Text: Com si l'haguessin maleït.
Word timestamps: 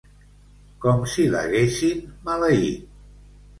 Com 0.85 1.03
si 1.17 1.27
l'haguessin 1.35 2.03
maleït. 2.31 2.91